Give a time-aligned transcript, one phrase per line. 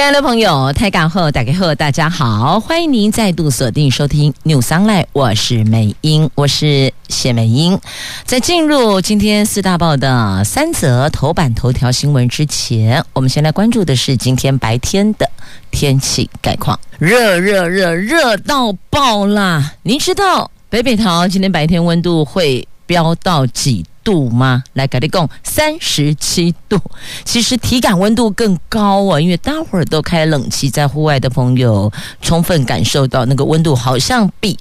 [0.00, 7.78] 亲爱的朋友，台港后打开后，大家好，欢迎您再度锁定收听 News Online，我是美英，我是谢美英。
[8.24, 15.28] 在进入今天四大报的三则头版头条新闻之前，我们先来关注的是今天白天的
[15.70, 16.80] 天气概况。
[16.98, 19.74] 热热热热到爆啦！
[19.82, 24.62] 您知道北北桃今天白天温度会飙到几度吗？
[24.74, 26.80] 来，给你讲三十七度。
[27.24, 34.58] 其实体感温度更高啊，因为大伙儿都开冷气，在户外的朋友充分感受到那个温度，好像比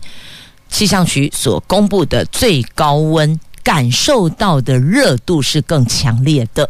[0.69, 6.69] 气象局所公布的最高温感受到的热度是更强烈的。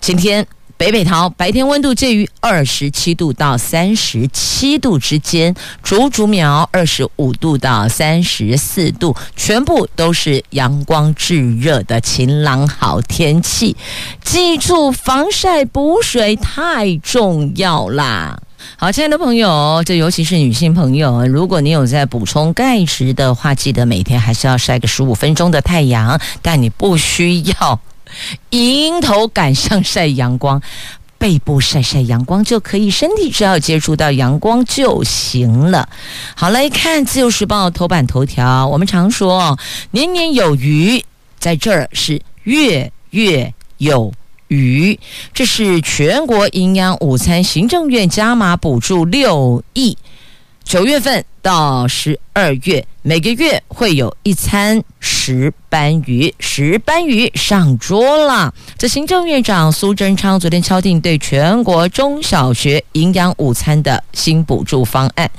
[0.00, 0.46] 今天。
[0.84, 13.74] 北北桃白天温度介于二十七度到三十七度之间，竹竹苗二十五度到三十四度，全部都是阳光炙热的晴朗好天气。
[14.22, 18.38] 记住，防晒补水太重要啦！
[18.76, 27.80] 好，亲爱的朋友，这尤其是女性朋友，如果你有在补充钙质的话，记得每天还是要晒个十五分钟的太阳，但你不需要。
[28.50, 30.60] 迎头赶上晒阳光，
[31.18, 35.88] 背部晒晒阳光就可以，身体只要接触到阳光就行了。
[36.34, 39.58] 好，来看《自由时报》头版头条，我们常说
[39.92, 41.04] “年年有余”，
[41.38, 44.12] 在这儿是月月有
[44.48, 44.98] 余。
[45.32, 49.96] 这是全国营养午餐行政院加码补助六亿。
[50.64, 58.52] 九月份到十二月，每个月会有一餐石斑鱼，石斑鱼上桌了。
[58.76, 65.30] 这行政院长苏贞昌昨天敲定对全国中小学营养午餐的新补助方案。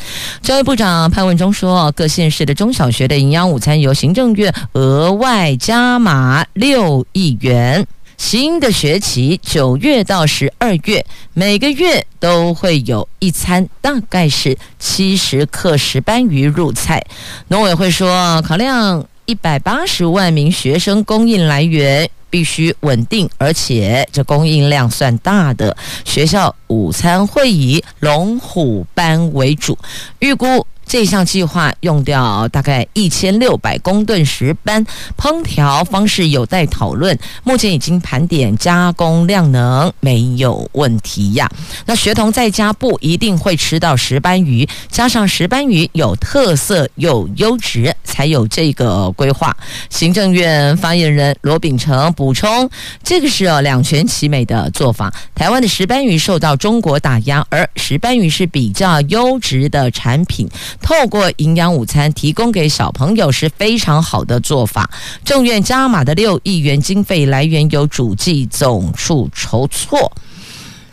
[0.41, 7.86] 教育部长潘文忠说，各县市的中小学的营养午餐由行政院额外加码六亿元。
[8.18, 17.04] 新的学期九月到十二月，每个月都会有一餐，大概是七十克石斑鱼入菜。
[17.50, 29.78] 农委会说，考量一百八十万名学生供应来源必须稳定，而且这供应量算大的学校午餐会以龙虎斑为主，
[30.20, 30.66] 预估。
[30.85, 34.85] 这项计划用掉大概一千六百公吨石斑，
[35.18, 37.18] 烹调方式有待讨论。
[37.44, 41.50] 目前已经盘点加工量能，没有问题呀。
[41.85, 49.56] 那学童在家不一定会吃到石斑鱼，加上石斑鱼有特色又优质，才有这个规划。
[49.90, 52.69] 行政院发言人罗秉成补充，
[53.03, 55.13] 这个是两全其美的做法。
[55.34, 60.47] 台湾的石斑鱼受到中国打压，而石斑鱼是比较优质的产品。
[60.81, 64.90] 透过营养午餐提供给小朋友是非常好的做法。
[65.24, 70.12] 众院加码的六亿元经费来源由主计总处筹措。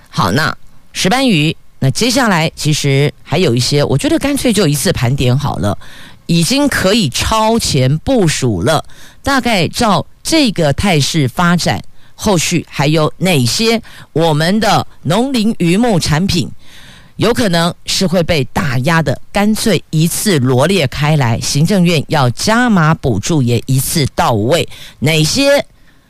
[0.08, 0.56] 好，那
[0.92, 5.76] 石斑鱼，那接下来其实还有一些，我觉得干脆就一次盘点好了，
[6.26, 8.84] 已经可以超前部署了。
[9.22, 11.82] 大概照这个态势发展，
[12.14, 13.80] 后续还有哪些
[14.12, 16.50] 我们的农林渔牧产品？
[17.22, 21.38] 有可能是会被打压的，干脆一次罗列开来。
[21.38, 24.68] 行政院要加码补助，也一次到位。
[24.98, 25.64] 哪些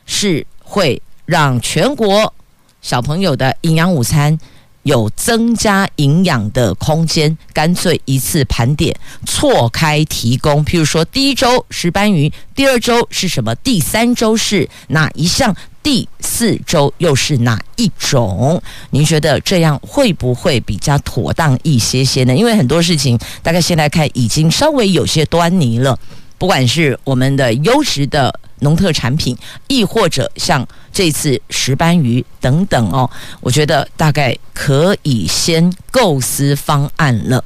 [0.07, 2.33] 是会让全国
[2.81, 4.35] 小朋友的营养午餐
[4.83, 7.37] 有增加营养的空间？
[7.51, 8.95] 干脆一次盘点，
[9.25, 10.63] 错开提供。
[10.63, 13.53] 譬如说，第一周石斑鱼，第二周是什么？
[13.55, 15.55] 第三周是哪一项？
[15.81, 18.61] 第四周又是哪一种？
[18.91, 22.33] 您觉得这样会不会比较妥当一些些呢？
[22.33, 25.99] 因为很多事情，大概现在看已经稍微有些端倪了。
[26.37, 29.37] 不管是我们的优质的农特产品，
[29.67, 33.09] 亦或者像这次石斑鱼等等哦，
[33.41, 37.43] 我觉得大概可以先构思方案了，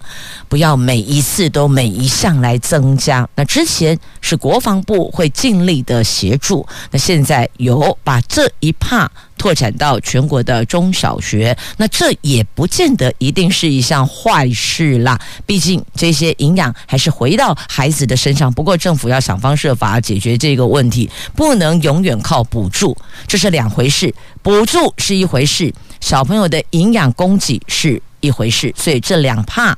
[0.49, 3.27] 不要每一次都每一项来增加。
[3.35, 15.19] 那之前是国防部会尽力的协助，那现在有把这一帕拓展到全国的中小学，那这也不见得一定是一项坏事啦。
[15.45, 18.51] 毕竟这些营养还是回到孩子的身上。
[18.51, 22.98] 不过政府要想方设法解决这个问题，不能永远靠补助，
[23.28, 24.13] 这是两回事。
[24.42, 28.74] 补助是一回事，小朋友的营养供给是一回事。
[28.75, 29.78] 所以这两怕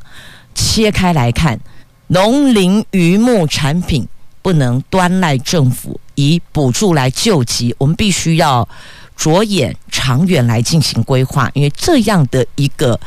[0.55, 1.59] 切开来看，
[2.07, 4.07] 农林渔牧产品
[4.41, 5.99] 不能端赖政府。
[6.15, 8.67] 以补助来救急，我们必须要
[9.19, 12.99] 着眼长远来进行规划，因为这样的一个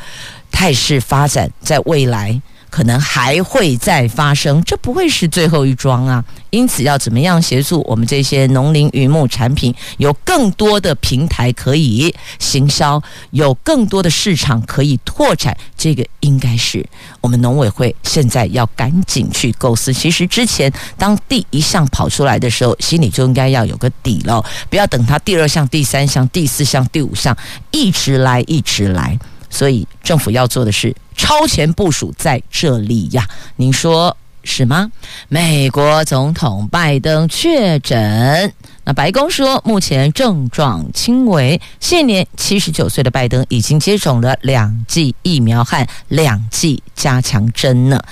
[0.52, 2.40] 态势发展，在未来。
[2.72, 6.24] 可能还会再发生，这不会是最后一桩啊！
[6.52, 16.86] 因此，要怎么样协助我们这些农林渔牧产品有更多的平台可以行销，有更多的市场可以拓展，这个应该是
[17.22, 19.94] 我们农委会现在要赶紧去构思。
[19.94, 27.34] 其实之前当第一项跑出来的时候，心里就应该要有个底了，不要等它第二项、第三项、第四项、第五项
[27.70, 29.18] 一直来，一直来。
[29.48, 33.26] 所以政府要做的是超前部署在这里呀，
[33.56, 34.90] 您说是吗？
[35.28, 38.52] 美国总统拜登确诊，
[38.84, 48.02] 那白宫说目前症状轻微，现年七十九岁的拜登已经接种了两剂疫苗和两剂加强针呢。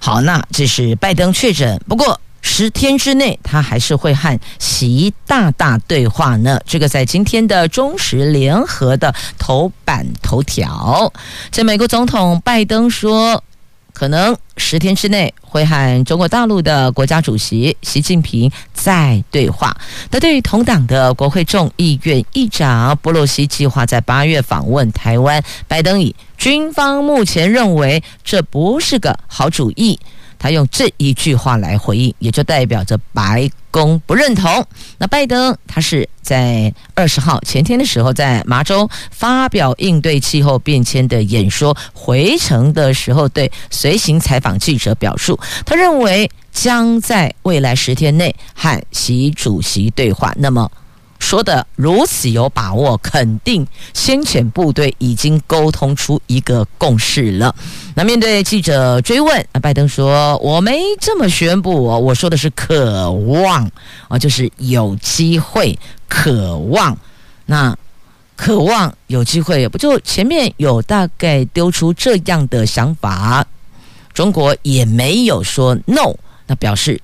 [0.00, 2.20] 好，那这是拜登确诊，不过。
[2.44, 6.58] 十天之内，他还是会和习大大对话呢。
[6.66, 11.12] 这个在今天的中时联合的头版头条，
[11.52, 13.44] 在美国总统拜登说，
[13.92, 19.76] 可能十天之内会和中国大陆的国家主席习近平再对话。
[20.10, 29.98] 那对于同党的国会众议院议长波洛西计划在八月访问台湾，拜登以军方目前认为这不是个好主意。
[30.38, 34.64] 他用这一句话来回应，也就代表着白公不认同。
[34.98, 45.36] 那拜登他是在二十号前天的时候，在麻州发表应对气候变迁的演说，回程的时候对随行采访记者表述，
[45.66, 50.32] 他认为将在未来十天内和习主席对话。
[50.36, 50.70] 那么。
[51.22, 57.54] 说的如此有把握，肯定先遣部队已经沟通出一个共识了。
[57.94, 63.70] 那面对记者追问，拜登说：“我没这么宣布，我说的是渴望
[64.08, 65.78] 啊，就是有机会，
[66.08, 66.98] 渴望。
[67.46, 67.74] 那
[68.36, 73.46] 渴望有机会，不就前面有大概丢出这样的想法，
[74.12, 76.14] 中国也没有说 no，
[76.48, 77.00] 那表示。”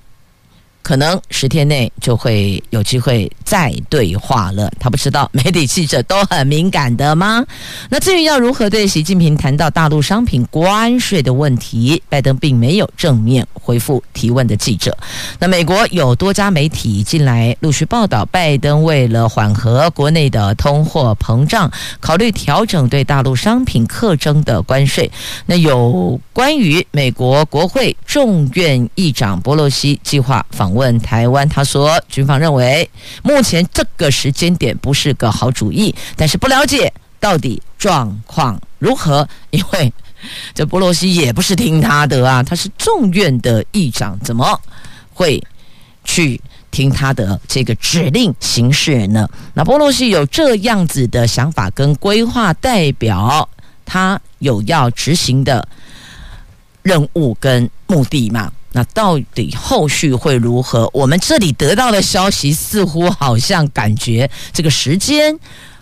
[0.88, 4.73] 可能十天内就会有机会再对话了。
[4.81, 7.44] 他不知道媒体记者都很敏感的吗？
[7.90, 14.96] 那至于要如何对习近平谈到大陆商品关税的问题，拜登并没有正面回复提问的记者。
[15.38, 21.70] 那美国有多家媒体近来陆续报道，拜登为了缓和国内的通货膨胀，
[22.00, 25.11] 考虑调整对大陆商品课征的关税。
[25.44, 30.77] 那有关于美国国会众院议长波洛西计划访问。
[30.78, 32.88] 问台湾，他说军方认为
[33.25, 39.92] 目前这个时间点不是个好主意，但是不了解到底状况如何，因为
[40.54, 44.60] 这波洛西也不是听他的啊，他是众院的议长，怎么
[45.12, 45.42] 会
[46.04, 46.40] 去
[46.70, 49.28] 听他的这个指令行事呢？
[49.54, 53.48] 那波洛西有这样子的想法跟规划，代表
[53.84, 55.66] 他有要执行的
[56.82, 58.52] 任务跟目的嘛？
[58.78, 60.88] 那到底后续会如何？
[60.92, 65.36] 我们这里得到的消息似乎好像感觉这个时间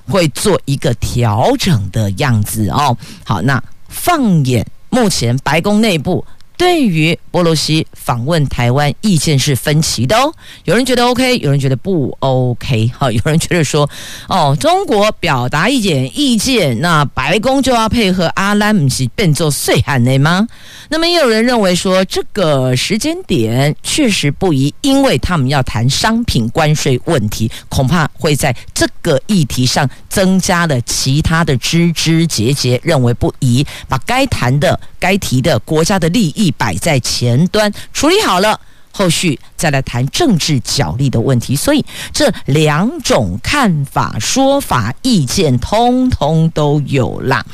[0.09, 2.97] 会做一个调整的样子哦。
[3.23, 6.25] 好，那放眼目前白宫内部。
[6.57, 10.33] 对于波罗西访问台湾，意见是分歧的哦。
[10.65, 12.91] 有人觉得 OK，有人觉得不 OK。
[12.97, 13.89] 好，有人觉得说，
[14.29, 20.47] 哦，中国表达一点意见，那白宫就要配合阿兰姆西变做碎喊内吗？
[20.89, 36.46] 那么也有人认为说，这个时间点确实不宜，因为他们要谈商品关税问题，恐怕会在这个议题上增加了其他的枝枝节节，认为不宜把该谈的、该提的国家的利益。
[36.51, 38.61] 摆在前端处理好了，
[38.97, 41.55] 后续再来谈政治角力的问题。
[41.55, 47.45] 所以这两种看法、说法、意见，通通都有啦。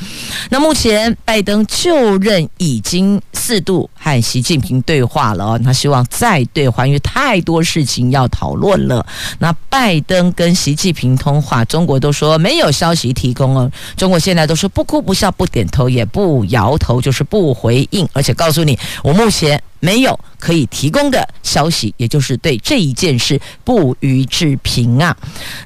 [0.49, 9.05] 那目前拜登就任已经四度和习近平对话了，他希望再对话，因为太多事情要讨论了。
[9.39, 13.69] 那拜登跟习近平通话，中国都说没有消息提供哦。
[13.97, 25.15] 中国现在都是不哭不笑不点头也不摇头，就是不回应，而且告诉你，我目前没有可以提供的消息，也就是对这一件事不予置评啊。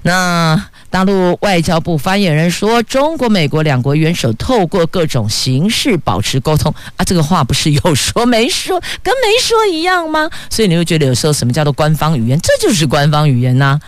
[0.01, 0.65] 那。
[0.89, 10.29] 大陆外交部发言人说：“中国、美国两国元首透过各种形式保持沟通啊，这个话不是有说没说，跟没说一样吗？
[10.49, 12.39] 所以你会觉得有时候什么叫做官方语言？
[12.39, 13.81] 这就是官方语言呐、啊，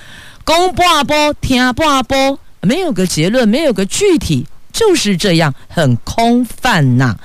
[0.43, 7.17] 公半波，听半波，没有个结论，没有个具体，就是这样，很空泛呐。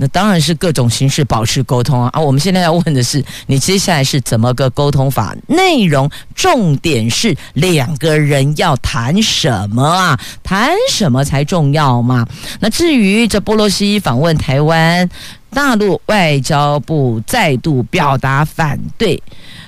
[0.00, 2.08] 那当然是各种形式保持沟通啊。
[2.14, 5.36] 啊，我们现在要问的是，你接下来是怎么个沟通法？
[5.46, 10.18] 内容重点是两个人要谈什么啊？
[10.42, 12.26] 谈什么才重要嘛？
[12.60, 15.06] 那至于这波洛西访问台湾，
[15.50, 19.22] 大陆外交部再度表达反对。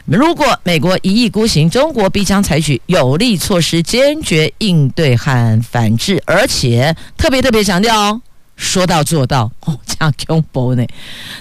[0.04, 8.20] 如果美国一意孤行，中国必将采取有力措施，坚决应对和反制，而且特别特别强调哦，
[8.56, 10.84] 说到做到 哦，这样恐怖呢。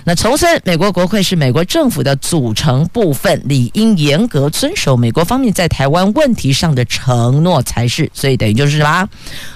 [0.03, 8.09] 那重申，美国国会是美国政府的组成部分，理应严格遵守美国方面在台湾问题上的承诺才是。
[8.13, 9.07] 所以等于就是啦，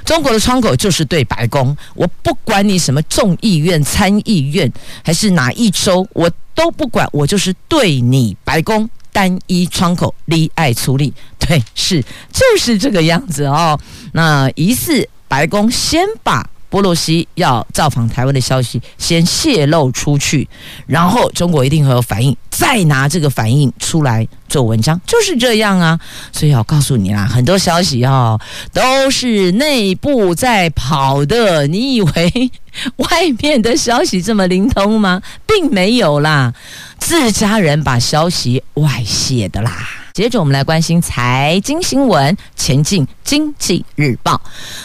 [0.04, 4.72] 中国的窗口就是对白宫，我不管你什么众议院、参议院
[5.04, 6.32] 还是哪一州，我。
[6.56, 13.78] 都不管，我就是对你白宫单一窗口，立爱处理，对，是就是这个样子哦。
[14.14, 20.46] 那疑似白宫先把波洛西要造访台湾的消息先泄露出去，
[20.86, 25.98] 然后中国一定会有反应，再拿这个反应出来做文章，就是这样啊。
[26.34, 28.38] 所以要告诉你啦，很多消息哦
[28.74, 32.52] 都是内部在跑的，你以为？
[32.98, 33.08] 外
[33.40, 35.22] 面的消息这么灵通吗？
[35.48, 36.54] 并没有啦，
[37.00, 40.05] 自家人把消息外泄的啦。
[40.16, 44.40] 接着我们来关心财经新闻，前进经济日报。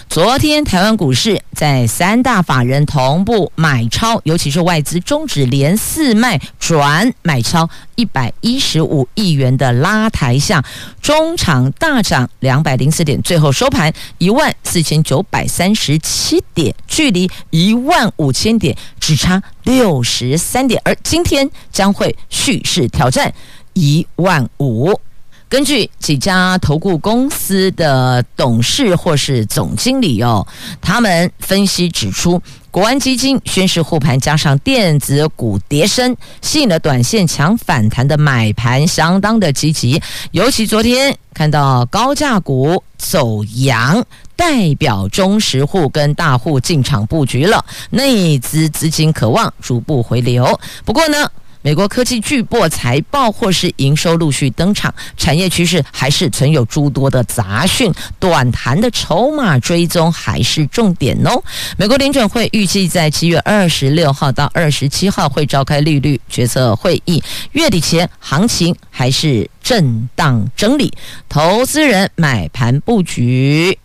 [0.08, 10.64] 昨天台湾股市在三大法人同步买超，尤其是外资终止连四卖转买超一百一十五亿元的拉抬下，
[11.00, 23.32] 中场大涨两百零四点，最后收盘一万四千九百三十七点，距离一万五千点只差六十三点，而今天将会蓄势挑战
[23.74, 25.00] 一万五。
[25.50, 30.46] 根据几家投顾公司的董事或是总经理哦，
[30.80, 32.40] 他们分析指出，
[32.70, 40.00] 国安基金宣示护盘，加上电子股跌升，吸引了短线抢反弹的买盘相当的积极。
[40.30, 44.04] 尤其昨天看到高价股走阳，
[44.36, 50.60] 代表中实户跟大户进场布局了，内资资金渴望逐步回流。
[50.84, 51.28] 不过呢，
[51.62, 61.42] 美国科技巨擘财报或是营收陆续登场，产业趋势还是存有诸多的杂讯，短谈的筹码追踪还是重点哦。
[61.76, 70.90] 美国联准会预计在七月二十六号到二十七号会召开利率决策会议，月底前行情还是震荡整理，
[71.28, 73.78] 投资人买盘布局。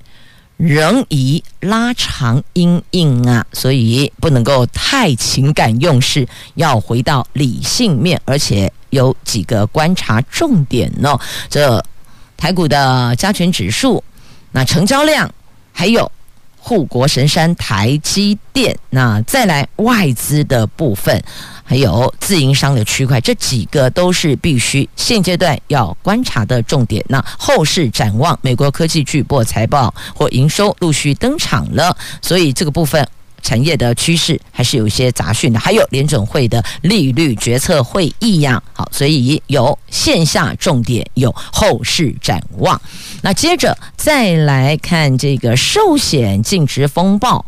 [0.57, 11.19] 仍以拉长阴影啊，所以不能够太情感用事，要回到理性面，而且有几个观察重点哦。
[11.49, 11.83] 这
[12.37, 14.01] 台股的加权指数，
[14.51, 15.29] 那成交量，
[15.73, 16.09] 还有
[16.67, 21.23] 护国神山台积电，那再来外资的部分。
[21.63, 27.05] 还有自营商的区块，这几个都是必须现阶段要观察的重点。
[27.07, 33.07] 那后市展望，美国科技巨擘财报或营收陆续登场了，所以这个部分
[33.43, 35.59] 产业的趋势还是有一些杂讯的。
[35.59, 42.79] 还有联准会的利率决策会议呀，好，所以有线下重点，有后市展望。
[43.25, 47.43] 那接着再来看这个寿险净值风暴，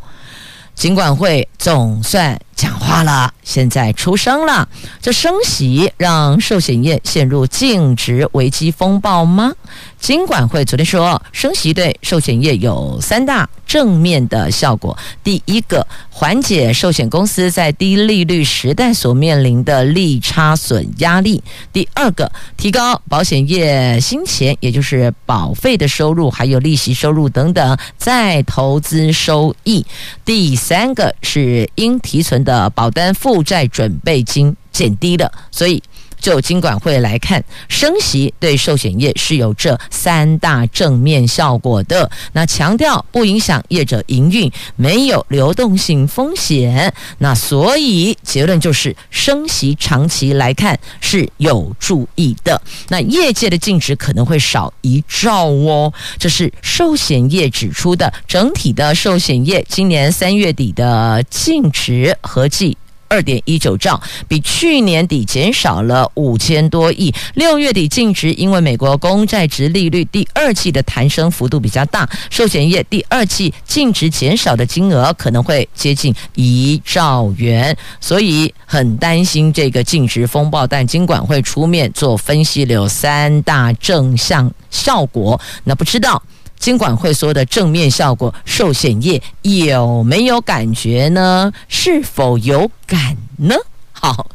[0.73, 3.31] 尽管会总算讲话了。
[3.43, 4.67] 现在出声了，
[4.99, 9.53] 这升息让寿险业陷入净值危机风暴吗？
[9.99, 21.41] 金管会昨天说，升息对寿险业有三大正面的效果：第一个，缓解寿险公司在低利率时代所面临的利差损压力；
[21.73, 29.83] 第二个，提高保险业新钱，也就是保费的收入，还有利息收入等等再投资收益；
[30.23, 35.81] 第三个是应提存的保单负债准备金减低了，所以
[36.19, 42.09] 就金管会来看，升息对寿险业是有这三大正面效果的。
[42.33, 46.93] 那强调不影响业者营运，没有流动性风险。
[47.19, 52.61] 那所以结论就是，升息长期来看是有助益的。
[52.89, 58.11] 那业界的净值可能会少一兆哦，这是寿险业指出的。
[58.27, 62.77] 整体的寿险业今年三月底的净值合计。
[63.07, 67.13] 二点一九兆，比去年底减少了五千多亿。
[67.35, 80.65] 六月底净值因为美国公债殖利率第二季的弹升幅度比较大，寿险业第二季净值减少的金额可能会接近一兆元，所以很担心这个净值风暴。
[80.67, 85.39] 但金管会出面做分析，有三大正向效果。
[85.63, 86.21] 那不知道。
[86.59, 91.51] 金管会说的正面效果，寿险业有没有感觉呢？
[91.67, 93.55] 是否有感呢？
[93.91, 94.29] 好，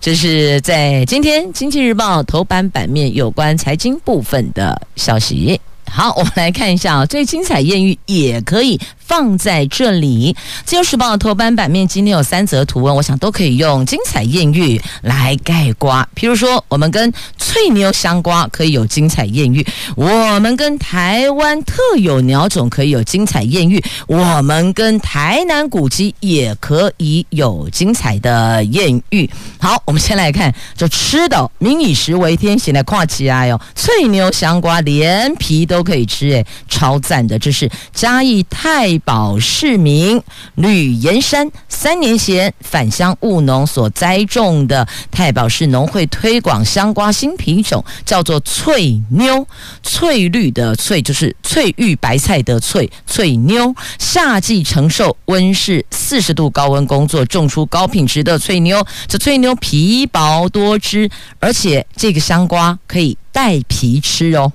[0.00, 5.60] 这是在今天《经济日报》头版版面有关财经部分的消息。
[5.86, 10.34] 好，我们来看一下，最精彩艳遇也可以放在这里。
[10.64, 16.08] 自由时报的头版版面今天有三则图文，我想都可以用精彩艳遇来盖瓜。
[16.16, 19.62] 譬如说，我们跟翠牛香瓜可以有精彩艳遇；
[19.94, 29.28] 我们跟台湾特有鸟种可以有精彩艳遇；我们跟台南古迹也可以有精彩的艳遇。
[29.58, 37.38] 好，我们先来看这吃的，民以食为天，现在跨起来哟，翠牛香瓜连皮都可以吃，诶，超赞的！
[37.38, 38.93] 这是嘉义太。
[39.00, 40.22] 保市民
[40.54, 49.46] 吕岩山三年前返乡务农所栽种的太保市农会推广香瓜新品种，叫做翠妞，
[49.82, 58.84] 翠绿的翠就是翠玉白菜的翠，翠妞夏季承受温室四十度高温工作，种出高品质的翠妞。
[59.08, 61.10] 这翠妞皮薄多汁，
[61.40, 64.52] 而且这个香瓜可以带皮吃哦。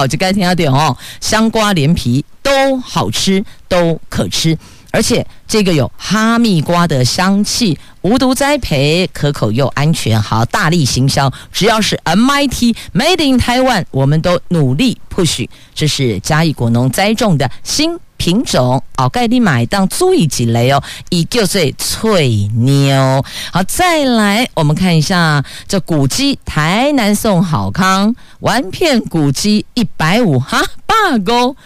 [0.00, 4.56] 好，就该听到点哦，香瓜连皮都好吃，都可吃，
[4.90, 10.18] 而且这个有哈密瓜的香气，无毒栽培，可口又安全。
[10.22, 15.46] 好，大力行销，只要是 MIT Made in Taiwan，我们都努力 push。
[15.74, 23.24] 这是嘉义果农栽种的新品种，好，盖你买当注意几类哦，以叫做翠妞。
[23.50, 31.56] 好，再来我们看一下这古鸡，台南送好康，丸片古鸡一百五哈，罢工。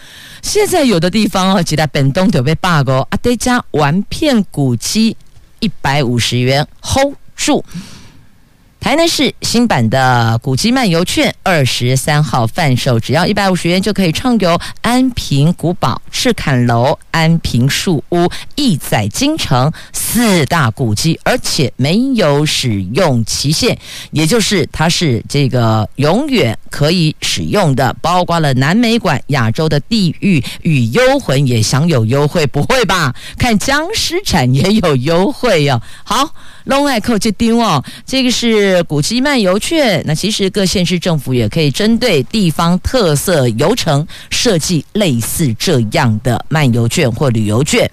[0.41, 5.17] 现在有的地方哦，记得本东就被罢工，啊，得加丸片古鸡
[5.59, 7.65] 一百五十元 hold 住。
[8.85, 23.75] 台南市新版的古迹漫游券二十三号贩售，只要一百五十元就可以畅游安平古堡、赤崁楼、安平树屋、亿载京城四大古迹，而且没有使用期限，
[24.11, 33.15] 也就是它是这个永远可以使用的，包括了南美馆、亚洲的地狱与幽魂也享有优惠，不会吧？
[33.39, 36.29] 看僵尸展也有优惠哟、好。
[36.65, 40.03] 拢爱扣这丢哦，这个是古迹漫游券。
[40.05, 47.89] 那其实各县市政府也可以针对地方特色游程设计类似这样的漫游券或旅游券。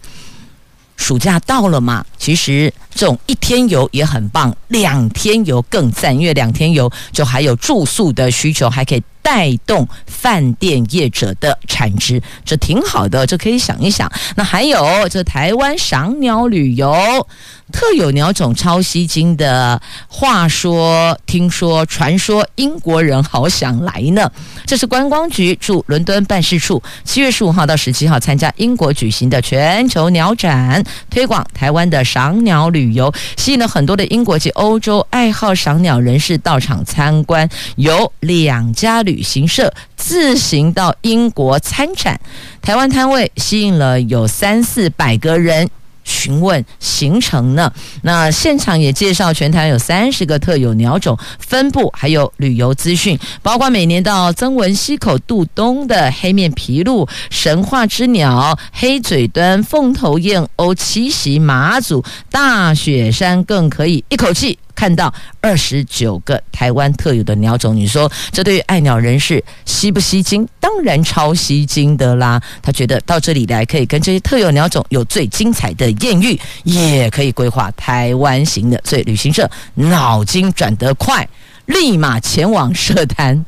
[0.97, 14.11] 暑假到了嘛，其实这种一天游也很棒，两天游更赞，因为两天游就还有住宿的需求，还可以带动饭店业者的产值，这挺好的，这可以想一想。
[14.37, 17.27] 那还有这台湾赏鸟旅游。
[17.73, 24.31] 特有鸟种超吸睛的，话说、听说、传说，英国人好想来呢。
[24.67, 37.49] 这是观光局驻伦敦办事处七月十五号到十七号参加英国举行的全球鸟展，推广台湾的赏鸟旅游，吸引了很多的英国及欧洲爱好赏鸟人士到场参观。
[37.77, 42.21] 有两家旅行社自行到英国参展，
[42.61, 45.69] 台湾摊位吸引了有三四百个人。
[46.05, 47.73] 询问行程呢？
[48.03, 64.59] 那现场也介绍全台有三十个特有鸟种分布，还有旅游资讯，包括每年到曾文溪口渡冬的黑面琵鹭、神话之鸟、黑嘴端、凤头燕鸥栖息马祖大雪山，更可以一口气。
[64.75, 70.47] 看到二十九个台湾特有的鸟种，你说这对于爱鸟人士吸不吸睛？
[70.61, 72.41] 当然超吸睛的啦！
[72.63, 78.81] 他觉得到这里来可以跟这些特有鸟种有最精彩的艳遇，也可以规划台湾行的。
[78.85, 81.29] 所以旅行社脑筋转得快，
[81.67, 83.45] 立马前往社坛。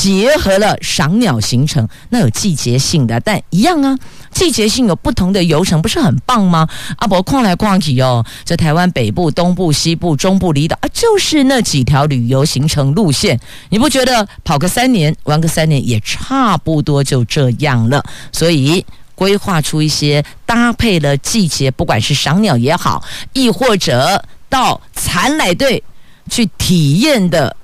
[0.00, 3.94] 结合了赏鸟行程，那有季节性的，但一样啊，
[4.30, 6.66] 季节性有不同的游程，不是很棒吗？
[6.96, 18.02] 阿伯逛来逛去哦，这台湾北部、东部、西部、中部离岛啊，就是那几条旅游行程路线，你不觉得跑个三年、玩个三年也差不多就这样了？
[18.32, 25.84] 所以规划出一些搭配了季节，不管是赏鸟也好，亦或者到残奶队
[26.30, 27.54] 去体验的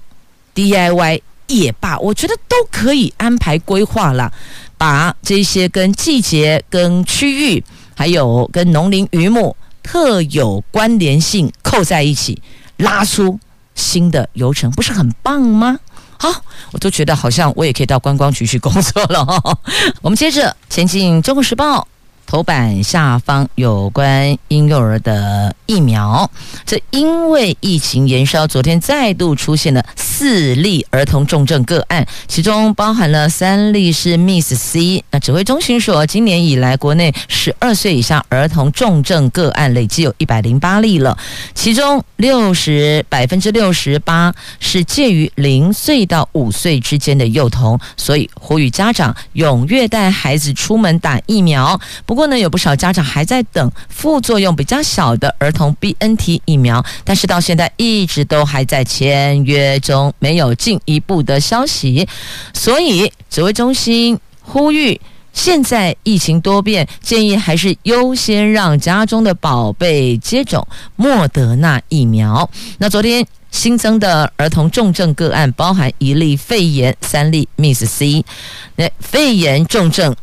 [0.55, 1.23] DIY。
[1.49, 4.33] 也罢，我觉得都可以安排规划了，
[4.77, 7.65] 把这些跟季节、跟区域，
[7.97, 12.41] 还有跟农林渔牧特有关联性扣在一起，
[12.77, 13.39] 拉出
[13.75, 15.79] 新的游程，不是很棒吗？
[16.19, 16.29] 好，
[16.73, 19.25] 我都觉得好像我也可以到观光局去工作了。
[20.03, 21.81] 我们接着前进《中国时报》
[22.29, 26.31] 头版下方有关婴幼儿的疫苗，
[26.67, 35.03] 这因为疫情延烧，昨天再度出现了四例儿童重症个案，其中包含了三例是 Miss C。
[35.11, 41.17] 那指挥中心说，今年以来国内十二岁以下儿童重症个案累计有一百零八例了，
[41.55, 51.81] 其中六十百分之六十八是介于零岁到五岁之间的幼童，所以呼吁家长踊跃带孩子出门打疫苗。
[52.19, 62.09] 不过呢，有不少家长还在等副作用比较小的儿童 BNT 疫苗，但是到现在一直都还在签约中，没有进一步的消息。
[62.53, 65.01] 所以指挥中心呼吁，
[65.33, 72.51] 现在疫情多变，建议还是优先让家中的宝贝接种莫德纳疫苗。
[72.79, 78.25] 那昨天新增的儿童重症个案，包含一例肺炎，三例 Miss C，
[78.75, 80.17] 那肺炎重症。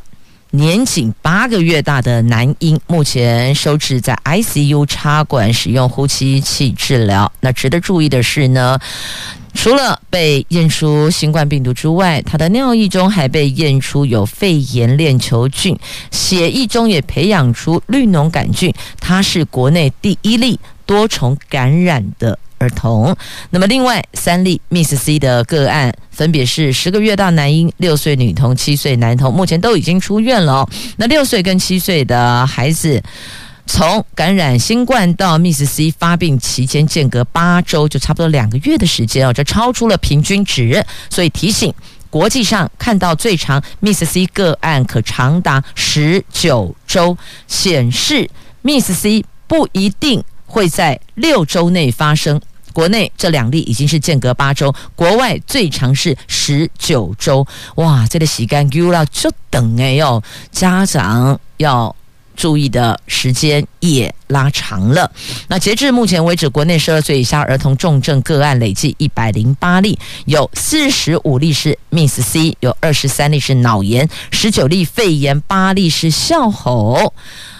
[0.56, 7.32] 年仅八个月大的男婴，目前收治在 ICU 插管使用呼吸器治疗。
[7.42, 8.80] 那值得注意的是呢，
[9.54, 15.78] 除了被验出新冠病毒之外，他的尿液中还被验出有肺炎链球菌，
[16.12, 18.74] 血液中也培养出绿脓杆菌。
[19.00, 22.40] 他是国内第一例多重感染的。
[22.58, 23.14] 儿童，
[23.50, 30.70] 那么另外三例 Miss C 的个案，分别是十个月大男婴、六岁女童、七岁男童，目前都已经出院了哦。
[30.96, 33.04] 那六岁跟七岁的孩子，
[33.68, 41.74] 从感染新冠到 Miss C 发病期间间隔八周，就差不多两个月的时间哦，这超出了平均值，所以提醒
[42.10, 48.30] 国际上看到最长 Miss C 个案可长达十九周，显示
[48.64, 50.24] Miss C 不一定。
[50.48, 52.40] 会在六周内发生。
[52.76, 57.48] 国内这两例已经是间隔八周，国外最长是十九周。
[57.76, 61.96] 哇，这个洗干净了就等哎哟，家长要
[62.36, 65.10] 注意的时间也拉长了。
[65.48, 77.14] 那截至目前为止，国内十二岁以下儿童重症个案累计一百零八例，有四十五例是 Miss C，有二十三例是脑炎，十九例肺炎，八例是笑吼。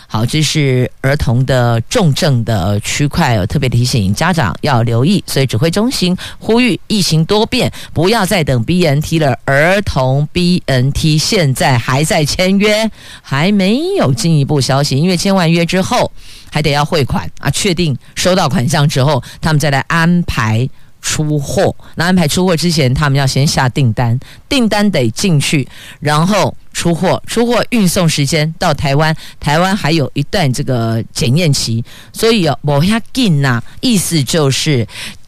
[0.08, 5.24] 好，这是儿童的重症的区块，有特别提醒家长要留意。
[5.28, 9.38] 所以指挥中心呼吁疫情多变，不要再等 BNT 了。
[9.46, 12.90] 儿童 BNT 现在还在签约，
[13.22, 16.12] 还没有进一步消息，因为签完约之后
[16.52, 20.70] 还得要汇款啊，确定收到款项之后，他们再来安排。
[21.06, 25.66] 出货，那安排出货之前，他们要先下订单，订单得进去，
[26.00, 34.86] 然后出货，出货运送时间到台湾，台湾还有一段这个检验期，所以哦，莫遐紧呐，意思就是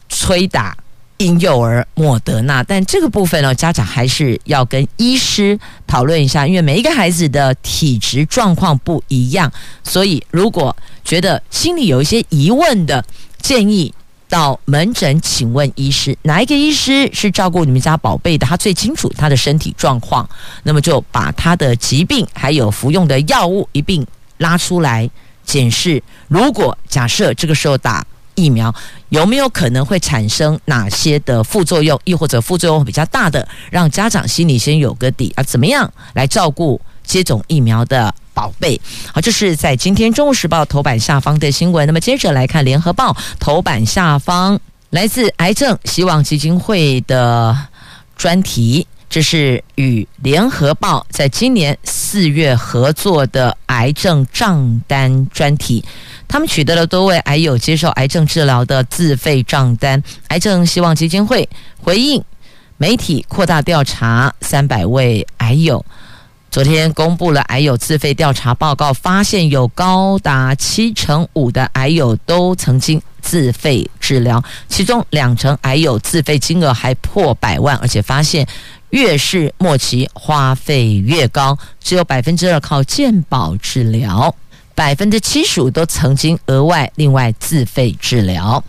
[0.08, 0.76] 催打
[1.18, 9.50] 婴幼儿莫德纳，但这个部分呢，家长还是要跟医师讨论一下，因为每一个孩子的体质状况不一样，
[9.84, 13.04] 所以如果觉得心里有一些疑问的，
[13.40, 13.94] 建议。
[14.28, 18.46] 到门诊，请问医师，哪一个医师是照顾你们家宝贝的？
[18.46, 20.28] 他最清楚他的身体状况，
[20.62, 25.08] 那么就把他的疾病还有服用的药物一并拉出来
[25.44, 26.02] 检视。
[26.28, 28.72] 如果假设这个时候打疫苗，
[29.08, 35.42] 有没有可能会产生哪些的副作用，亦或者副作用比较大的，让家长心里先有个底啊？
[35.42, 38.14] 怎么样来照顾接种疫苗的？
[38.38, 38.80] 宝贝，
[39.12, 41.84] 好，这是在今天《中国时报》头版下方的新闻。
[41.88, 47.58] 那么接着来看《联合报》头版下方，来自癌症希望基金会的
[48.16, 55.84] 专题，这是与《联合报》在今年四月合作的癌症账单专题。
[56.28, 60.00] 他们取得了多位癌友接受癌症治疗的自费账单。
[60.28, 61.48] 癌症希望基金会
[61.82, 62.22] 回应
[62.76, 65.84] 媒体扩大调查三百位癌友。
[66.50, 78.46] 昨天公布了癌友自费调查报告，发现有高达七成五的癌友都曾经自费治疗，其中两成癌友自费金额还破百万，而且发现
[78.90, 84.34] 越是末期花费越高，只有百分之二靠健保治疗，
[84.74, 88.64] 百分之七十五都曾经额外另外自费治疗。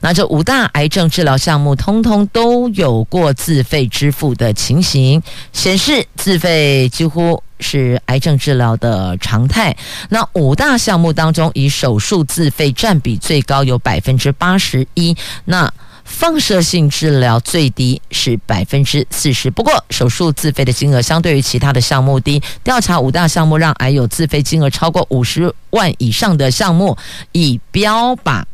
[0.00, 5.20] 那这五大癌症治疗项目，通通都有过自费支付的情形，
[5.52, 9.76] 显示自费几乎是癌症治疗的常态。
[10.08, 15.16] 那五大项目当中，以手术自费占比最高，有百分之八十一。
[15.46, 15.68] 那
[16.04, 19.50] 放射性治疗最低是百分之四十。
[19.50, 22.40] 不过，手术自费的金额相对于其他的项目低。
[22.62, 26.96] 调查五大项目让癌友自费金额超过五十万以上的项目，
[27.32, 28.44] 以标靶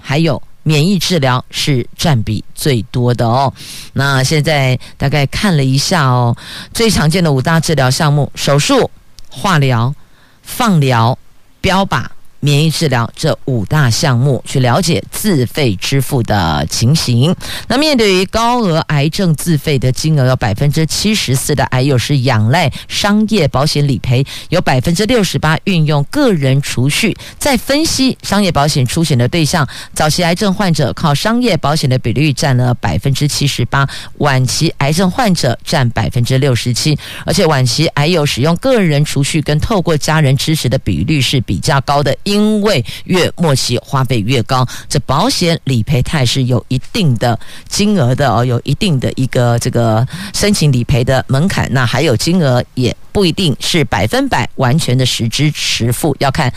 [0.00, 0.42] 还有。
[0.68, 3.50] 免疫治疗是占比最多的哦。
[3.94, 6.36] 那现在大概看了一下哦，
[6.74, 8.90] 最常见的五大治疗项目：手术、
[9.30, 9.94] 化疗、
[10.42, 11.18] 放疗、
[11.62, 12.04] 标靶。
[12.40, 17.34] 免疫治疗这五大项目，去了解自费支付的情形。
[17.66, 27.16] 那面对于高额癌症自费的金额，有百分之七十四的癌友是仰赖商业保险理赔，有百分之六十八运用个人储蓄。
[27.38, 36.96] 再分析商业保险出险的对象，早期癌症患者靠商业保险的比率占了百分之七十八，晚期癌症患者占百分之六十七，
[37.26, 42.16] 而且晚期癌友使用个人储蓄跟透过家人支持的比率是比较高的。
[42.28, 47.38] 因为越末期花费越高，这保险理赔它是有一定的
[47.68, 51.66] 金额的哦，有一定的一个这个申请理赔的门槛。
[51.72, 56.52] 那还有金额也不一定是百分百完全的实支实付，要看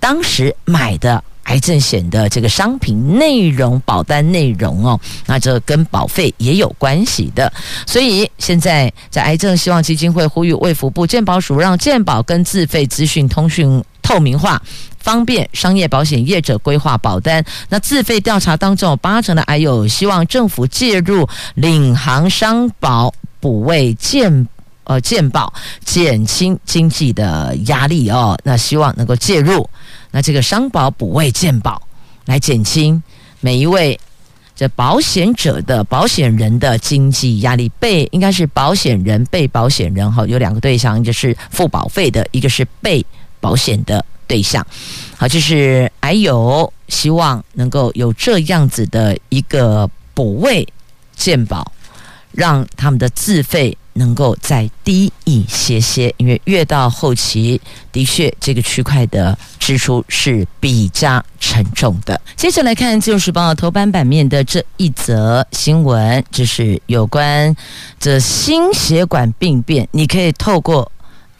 [0.00, 4.98] 当时买的癌症险的这个商品内容、保单内容哦。
[5.26, 7.52] 那这跟保费也有关系的。
[7.86, 14.60] 所以现在在癌症希望基金会呼吁卫福部健保署让健保跟自费资讯通讯透明化。
[14.98, 17.44] 方便商业保险业者规划保单。
[17.68, 24.46] 那自费调查当中，有八成的癌友希望政府介入领航商保补位健
[24.84, 25.52] 呃健保，
[25.84, 28.38] 减轻经济的压力哦。
[28.44, 29.68] 那希望能够介入，
[30.12, 31.82] 那这个商保补位健保
[32.26, 33.02] 来减轻
[33.40, 33.98] 每一位
[34.54, 37.68] 这保险者的保险人的经济压力。
[37.80, 43.04] 被应该是保险人被保险人哈，有两个对象，一个是付保费的，一个是被
[43.40, 44.04] 保险的。
[44.28, 44.66] 对象，
[45.18, 50.66] 好，就是还有希望能够有这样子的一个补位
[51.14, 51.70] 健保，
[52.30, 62.20] 让他们的自费能够再低一些些，因为越到后期，的确这个区块的支出是比较沉重的。
[62.36, 67.56] 接着来看《自由时报》头版版面的这一则新闻，就是有关
[67.98, 70.91] 这心血管病变，你可以透过。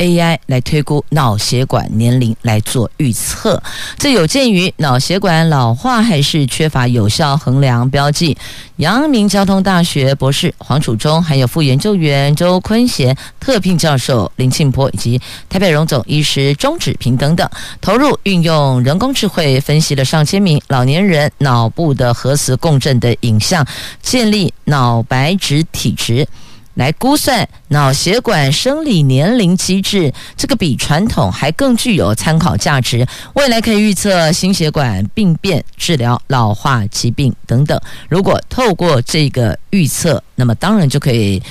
[0.03, 3.63] AI 来推估脑血管年龄来做预测，
[3.97, 8.37] 这有鉴于脑血管老化还是缺乏有效衡量标记。
[8.77, 17.49] 阳明交通大学博士黄楚忠，还有副研究员周坤贤、特聘教授林庆波以及台北荣总医师钟志平等等，
[17.81, 23.65] 投入运用人工智慧分析了上千名老年人脑部的核磁共振的影像，
[24.03, 26.27] 建立脑白质体质。
[26.75, 33.07] 来估算脑血管生理年龄机制，这个比传统还更具有参考价值。
[33.35, 37.81] 未来可以预测心血管病变、治疗老化疾病等等。
[38.09, 41.43] 如果透过这个预测，那么当然就可以。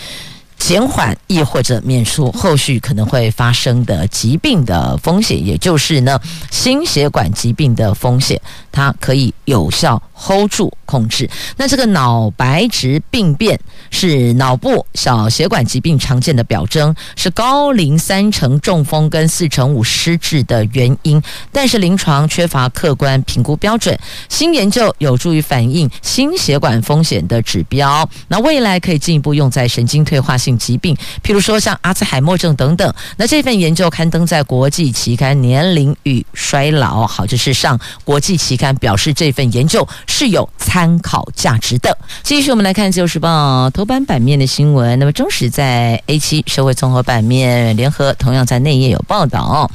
[0.58, 8.40] 减缓亦或者免除后续可能会发生的疾病的风险，也就是呢，心血管疾病的风险，
[8.72, 11.30] 它可以有效 hold 住控制。
[11.58, 23.98] 那这个脑白质病变是脑部小血管疾病常见的表征，是高龄三成中风跟四成五失智的原因，但是临床缺乏客观评估标准。
[24.30, 30.52] 新研究有助于反映心血管风险的指标，那未来可以进一步用在神经退化性。
[30.62, 32.94] 疾病，譬如说像阿兹海默症等等。
[33.18, 41.98] 那这份研究刊登在国际期刊《年龄与衰老》，好，就是上国际期刊，表示这份研究是有参考价值的。
[42.22, 45.00] 继续，我们来看《自由时报》头版版面的新闻。
[45.00, 49.72] 那么，中时在 A 七社会综合版面，联合同样在内页有报道，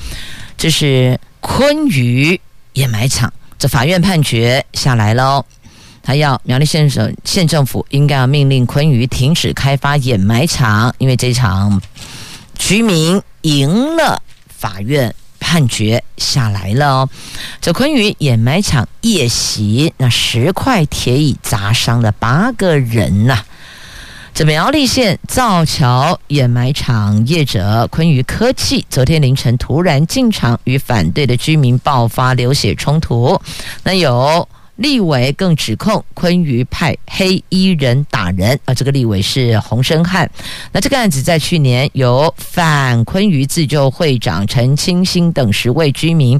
[0.56, 2.40] 这是昆鱼
[2.74, 5.44] 掩埋场，这法院判决下来喽。
[6.02, 11.82] 他要苗栗县省县政府应该要命令昆鱼停止开发掩埋场，因为这场
[12.56, 15.12] 居民赢了，法院
[15.46, 17.08] 判决下来了哦。
[17.60, 23.46] 这昆鱼掩埋场夜袭，那十块铁椅砸伤了八个人呐、啊。
[24.34, 33.40] 这苗栗县造桥掩埋场业者昆鱼科技昨天凌晨突然进场，与反对的居民爆发流血冲突，
[33.84, 34.48] 那有。
[34.76, 40.30] 立委更指控昆鱼派黑衣人打人，啊，这个立委是洪生汉。
[40.72, 46.38] 那这个案子在去年由反昆鱼自救会长陈清新等十位居民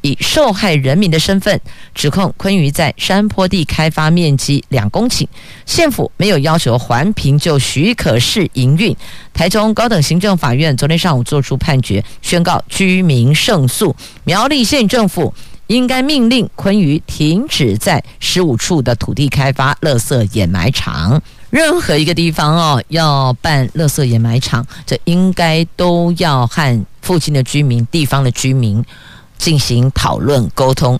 [0.00, 1.60] 以受害人民的身份
[1.94, 5.26] 指控昆鱼在山坡地开发面积两公顷，
[5.66, 8.96] 县府没有要求环评就许可式营运。
[9.32, 13.94] 台中高等行政法院昨天上午作出判决，宣告居民胜诉。
[14.24, 15.32] 苗栗县政府。
[15.66, 21.20] 应该命令昆鱼停止在十五处的土地开发垃圾掩埋场。
[21.50, 28.84] 任何一个地方哦，要办垃圾掩埋场，这应该都要和附近的居民、地方的居民
[29.38, 30.98] 进行讨论沟通。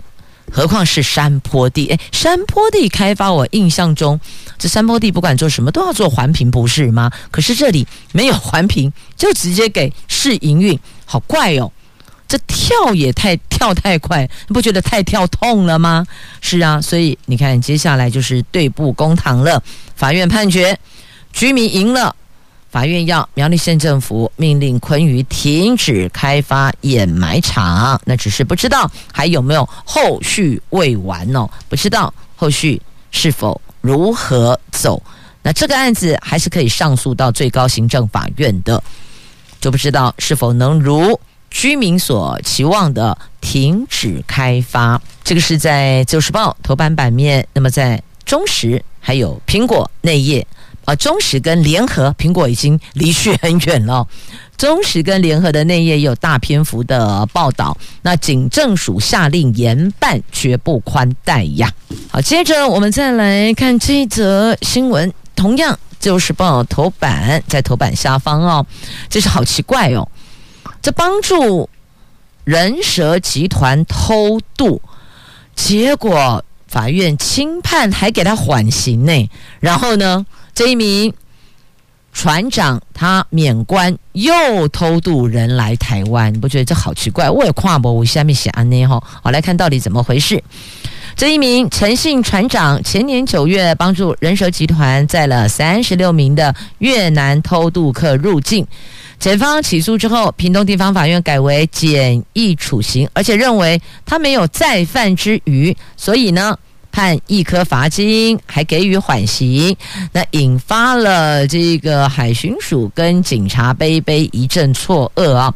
[0.53, 1.87] 何况是山坡地？
[1.89, 4.21] 诶，山坡地开发，我印象中
[4.59, 7.11] 这山坡地不管做什么都要做环评，不是吗？
[7.31, 11.73] 可是这里没有环评，就直接给试营运，好怪哦。
[12.35, 16.05] 这跳也太跳太快，你不觉得太跳痛了吗？
[16.41, 19.63] 是啊，所以你看，接下来就是对簿公堂了。
[19.95, 20.77] 法院判决
[21.33, 22.17] 居民赢了，
[22.73, 28.01] 法院要苗栗县政府命令昆虞停止开发掩埋场。
[28.05, 35.01] 那只是不知道还有没有后续未完哦，不知道后续是否如何走。
[35.41, 38.83] 那这个案子还是可以上诉到最高行政法院的，
[39.61, 41.17] 就不知道是否能如。
[41.55, 47.47] 居民所期望的停止开发，这个是在《自由时报》头版版面。
[47.55, 50.45] 那么在中时还有苹果内页
[50.85, 54.05] 啊，中时跟联合苹果已经离去很远了。
[54.57, 57.77] 中时跟联合的内页有大篇幅的报道。
[58.03, 61.73] 那警政署下令严办，绝不宽待呀。
[62.11, 68.67] 好，接着我们再来看这则新闻，同样《自由时报》头版在头版下方哦，
[69.09, 70.07] 这是好奇怪哦。
[70.85, 71.71] 这帮助
[72.45, 74.83] 人蛇集团偷渡，
[75.57, 79.31] 结果法院轻判，还给他缓刑呢。
[79.61, 81.15] 然后呢，这一名
[82.13, 87.31] 船长他免官，又偷渡人来台湾，你不觉得这好奇怪？
[87.31, 89.03] 我也跨不，我下面写安内哈。
[89.23, 90.45] 好，来看到底怎么回事。
[91.17, 98.67] 这一名陈姓船长前年九月帮助人蛇集团载了三十六名的越南偷渡客入境。
[99.19, 106.59] 检方起诉之后，屏东地方法院改为简易处刑，而且认为他没有再犯之余，所以呢，
[106.95, 109.77] 判一颗罚金，还给予缓刑。
[110.13, 115.53] 那引发了这个海巡署跟警察杯杯一阵错愕啊！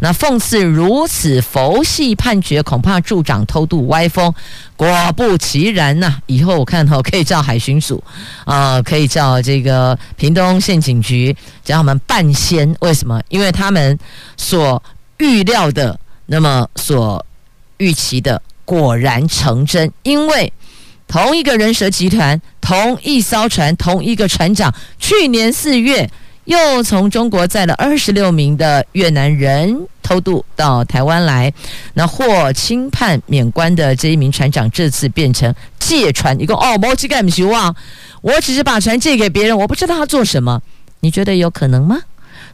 [0.00, 4.34] 那讽刺如此佛系判决，恐怕助长偷渡歪风。
[4.76, 8.02] 果不其然呐、以后我看头可以叫海巡署，
[8.44, 12.76] 啊、呃，可以叫这个屏东县警局，叫他们半仙。
[12.80, 13.18] 为什么？
[13.30, 13.98] 因为他们
[14.36, 14.82] 所
[15.16, 17.24] 预料的，那么所
[17.78, 19.90] 预期的，果然成真。
[20.02, 20.52] 因为
[21.12, 26.08] 同一个人蛇集团，同一艘船，同一个船长，去年四月。
[26.44, 31.52] 又从中国载了二十六名的越南人偷渡到台湾来，
[31.94, 37.76] 那获轻判免关的这一名船长，这次变成借船，一个哦，没去干什么？
[38.22, 40.60] 我只是把船借给别人，我不知道他做什么。
[40.98, 42.00] 你觉得有可能吗？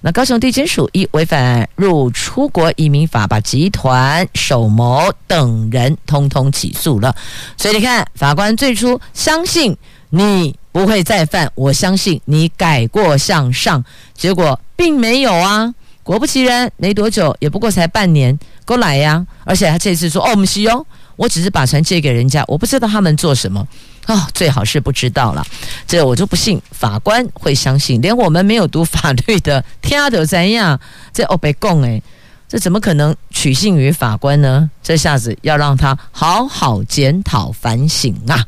[0.00, 7.14] 那高雄地检署一违反入出国移民法，把集团首谋等人通通起诉了。
[7.56, 9.76] 所以你看，法官最初相信
[10.10, 10.54] 你。
[10.70, 13.82] 不会再犯，我相信你改过向上。
[14.14, 19.26] 结果并没有啊，果不其然，没多久，也不过才半年，过来呀。
[19.44, 23.66] 而且他这次说：“哦，我们是哦，我只是把船借给人家，我不知道他们做什么。”
[24.08, 25.46] 哦，最好是不知道了。
[25.86, 30.80] 这我就不信法官会相信，连我们没有读法律的，天都怎样？
[31.12, 32.02] 这欧北共诶，
[32.48, 34.70] 这怎么可能取信于法官呢？
[34.82, 38.44] 这下子要让他好好检讨反省啊！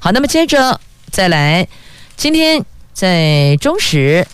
[0.00, 0.80] 好，那么接着。
[1.10, 1.68] 再来，
[2.16, 4.26] 今天在中时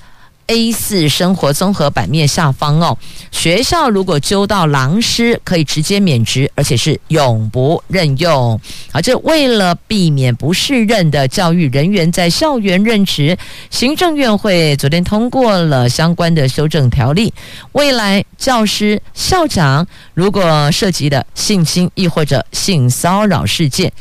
[0.51, 2.99] A 四生活综合版面下方哦，
[3.31, 8.61] 学校如果揪到狼师，可以直接免职，而且是永不任用。
[8.91, 13.39] 而这为了避免不适任的教育人员在校园任职，
[13.71, 17.33] 行政院会昨天通过了相关的修正条例。
[17.71, 23.93] 未来教师、校长如果涉及的性侵亦或者性骚扰事件，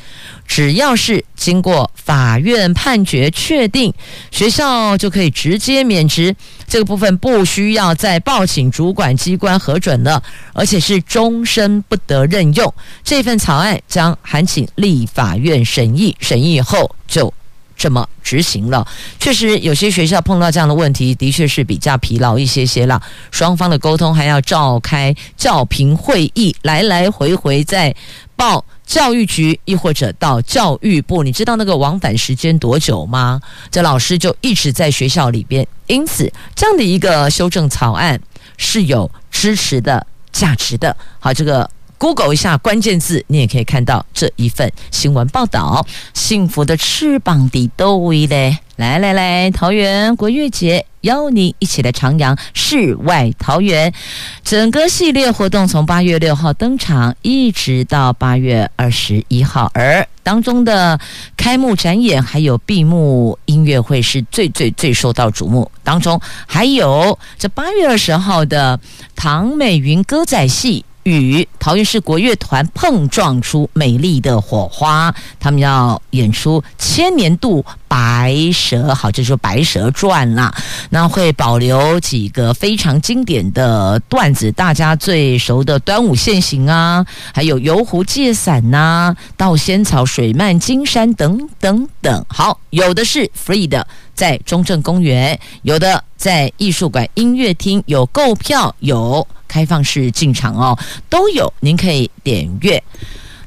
[0.48, 3.94] 只要是经过法院判决确定，
[4.32, 6.34] 学校就可以直接免职。
[6.68, 10.24] 这个部分不需要再报请主管机关核准了，
[10.54, 12.74] 而且是终身不得任用。
[13.04, 17.34] 这份草案将函请立法院审议，审议以后就
[17.80, 18.86] 这么执行了。
[19.20, 23.02] 确实，有些学校碰到这样的问题，的确是比较疲劳一些些了。
[23.32, 27.96] 双方的沟通还要召开教评会议，来来回回再
[28.36, 28.64] 报。
[28.86, 33.40] 教育局亦或者到教育部，你知道那个往返时间多久吗？
[33.70, 38.20] 这老师就一直在学校里边，因此这样的一个修正草案
[38.58, 40.98] 是有支持的价值的。
[41.20, 45.86] 好，这个 Google 一下关键字，你也可以看到这一份新闻报道。
[46.14, 48.58] 幸福的翅膀的都威嘞。
[48.78, 53.94] 来来来，桃园国乐节邀你一起来徜徉世外桃源。
[54.42, 60.98] 整个系列活动从八月六号登场，一直到八月二十一号，而当中的
[61.36, 65.70] 开幕展演还有闭幕音乐会是最最最受到瞩目。
[65.84, 68.80] 当中还有这八月二十号的
[69.14, 80.54] 唐美云歌仔戏与桃园市国乐团碰撞出美丽的火花，他们要演出千年度白蛇，好，这就是《白蛇传》啦。
[80.90, 92.26] 那会保留几个非常经典的段子，大家最熟的端午现形啊，还有游湖借伞呐，到仙草水漫金山等等等。
[92.28, 99.26] 好，有的是 free 的，在中正公园；有的在艺术馆音乐厅，有购票有。
[99.50, 100.80] 开放式进场哦，
[101.10, 102.82] 都有，您可以点阅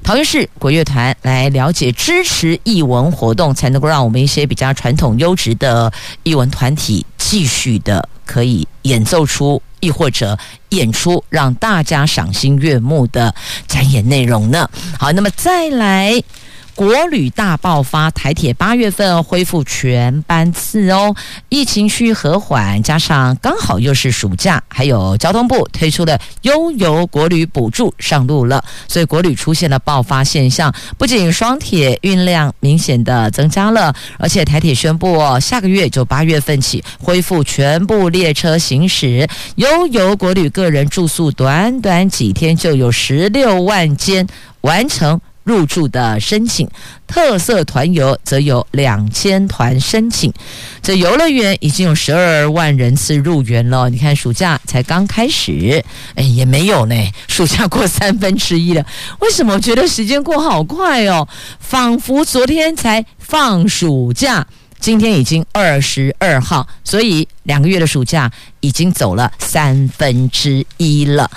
[0.02, 5.90] 桃园市国乐团来了解支持艺文活动，才能够让我们一些比较传统优质的
[6.24, 10.36] 艺文团体继续的可以演奏出，亦或者
[10.70, 13.32] 演出让大家赏心悦目的
[13.68, 14.68] 展演内容呢。
[14.98, 16.20] 好，那么再来。
[16.74, 21.14] 国旅大爆发，台铁八月份恢复全班次哦。
[21.50, 30.72] 疫情趋于和缓，加上刚好又是暑假，还有交通部推出的悠游国旅补助上路了，所以国旅出现了爆发现象。
[30.96, 44.26] 不仅双铁运量明显的增加了，而且台铁宣布，下个月就八月份起恢复全部列车行驶，悠游国旅个人住宿短短几天就有十六万间
[44.62, 45.20] 完成。
[45.44, 46.68] 入住的申请，
[47.06, 50.32] 特色团游则有两千团申请。
[50.80, 53.88] 这游乐园已经有十二万人次入园了。
[53.90, 55.84] 你看，暑假才刚开始，
[56.14, 56.94] 哎，也没有呢。
[57.28, 58.84] 暑假过三分之一了，
[59.20, 61.26] 为什么觉得时间过好快哦？
[61.58, 64.46] 仿佛昨天才放暑假，
[64.78, 68.30] 今天已经二十二号，所以两个月的暑假
[68.60, 71.30] 已经走了三分之一了。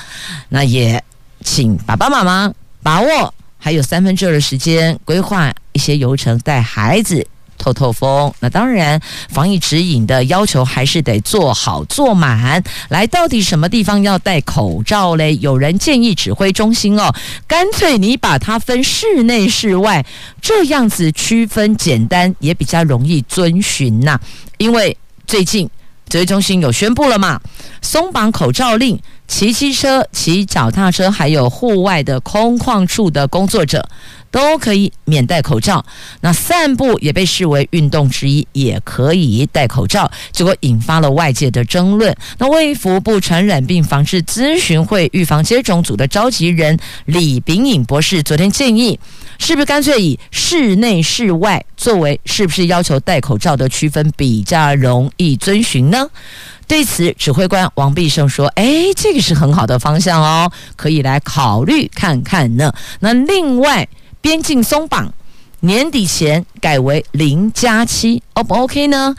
[0.49, 1.03] 那也
[1.43, 2.53] 请爸爸妈妈
[2.84, 3.34] 把握。
[3.66, 7.26] 还有三分之二的时间规划一些游程，带孩子
[7.57, 8.32] 透透风。
[8.39, 12.63] 那当然，防疫指引的要求还是得做好做满。
[12.89, 15.36] 来，到底什么地方要戴口罩嘞？
[15.38, 17.11] 有人建议指挥中心哦，
[17.47, 20.05] 干脆你把它分室内室外，
[20.39, 24.20] 这样子区分简单，也比较容易遵循呐。
[24.59, 24.95] 因为
[25.26, 25.68] 最近
[26.07, 27.41] 指挥中心有宣布了嘛，
[27.82, 28.99] 松绑口罩令。
[29.28, 33.88] 骑机车、骑脚踏车，还有户外的空旷处的工作者，
[34.30, 35.84] 都可以免戴口罩。
[36.21, 40.09] 那散步也被视为运动之一，也可以戴口罩。
[40.32, 42.15] 结果引发了外界的争论。
[42.38, 48.99] 那卫福部传染病防治咨询会预防接种组的召集人李秉颖博士昨天建议，
[49.38, 56.07] 是不是干脆以室内、室外作为是不是要求戴口罩的区分，比较容易遵循呢？
[56.67, 62.73] 对此，指挥官王必胜说：“哎，这个是很好的方向哦，可以来考虑看看呢。
[63.01, 63.88] 那另外，
[64.19, 65.13] 边境松绑，
[65.59, 69.15] 年底前改为零加七，O 不 OK 呢？”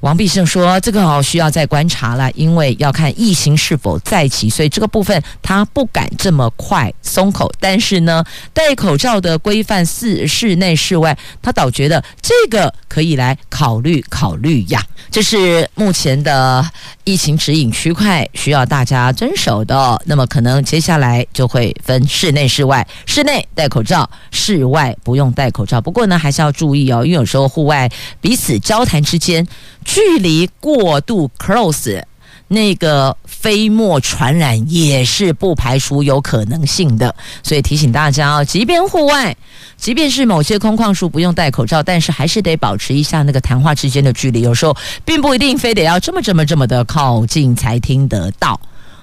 [0.00, 7.50] 王必胜说：“这个哦需要再观察了，因为要看疫情是否再起，所以这个部分他不敢这么快松口。
[7.58, 8.22] 但是呢，
[8.52, 14.82] 戴口罩的规范是室内室外，他倒觉得这个可以来考虑考虑呀。
[15.10, 16.64] 这是目前的
[17.04, 20.00] 疫情指引区块需要大家遵守的。
[20.04, 25.80] 那么可能接下来就会分室内室外，室内戴口罩，室外不用戴口罩。
[25.80, 27.90] 不过呢，还是要注意哦，因为有时候户外
[28.20, 29.46] 彼此交谈之间。”
[29.86, 32.02] 距离过度 close，
[32.48, 39.34] 那个飞沫传染也是不排除有可能性的，所以提醒大家哦，即便户外，
[39.76, 44.40] 即便是某些空旷处不用戴口罩，但是还是得保持一下那个谈话之间的距离。
[44.40, 48.60] 有时候并不一定非得要这么这么这么的靠近才听得到，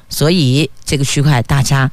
[0.10, 1.90] 所以这个区块大家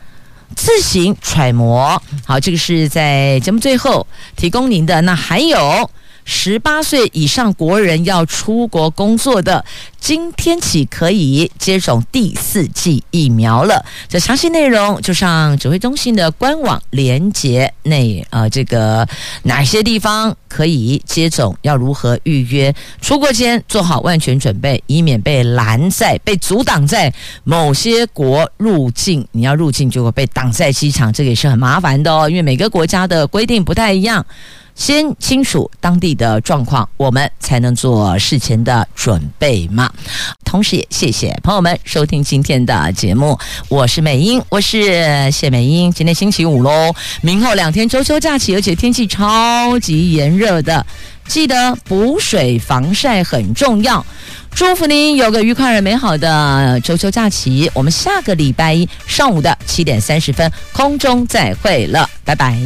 [0.57, 2.03] 自行揣摩。
[2.26, 4.05] 好，这个是在节目最后
[4.36, 5.01] 提供您的。
[5.03, 5.88] 那还有。
[6.33, 9.64] 十八岁以上国人要出国工作的，
[9.99, 13.85] 今天起可以接种第四剂疫苗了。
[14.09, 19.07] 这详细内容就上指挥中心的官网连接内，呃，这个
[19.43, 22.72] 哪些地方可以接种，要如何预约？
[23.01, 27.12] 出国前做好万全准备，以免被拦在、被阻挡在
[27.43, 29.26] 某些国入境。
[29.33, 34.24] 你要入境就会被挡在机场，这个也是很麻烦的哦，因为每个国家的规定不太一样。
[34.81, 39.93] 先清楚当地的状况，我们才能做事前的准备嘛。
[40.43, 45.93] 同时也谢谢朋友们收听今天的节目，我是美英，我是谢美英。
[45.93, 50.85] 今天星期五喽，明后两天周休假期，而且天气超级炎热的，
[51.28, 54.05] 记得补水防晒很重要。
[54.55, 57.70] 祝福您有个愉快而美好的周休假期。
[57.74, 62.59] 我们下个礼拜一上午的七点三十分空中再会了，拜拜。